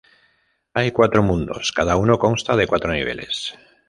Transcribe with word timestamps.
Hay 0.73 0.91
cuatro 0.93 1.21
mundos, 1.21 1.71
cada 1.71 1.95
uno 1.95 2.17
consta 2.17 2.55
de 2.55 2.65
cuatro 2.65 2.91
niveles. 2.91 3.53